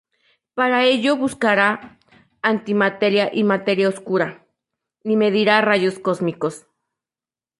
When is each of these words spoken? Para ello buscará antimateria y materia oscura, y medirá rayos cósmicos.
Para 0.57 0.83
ello 0.85 1.15
buscará 1.15 1.99
antimateria 2.41 3.29
y 3.31 3.43
materia 3.43 3.87
oscura, 3.87 4.47
y 5.03 5.15
medirá 5.15 5.61
rayos 5.61 5.99
cósmicos. 5.99 6.65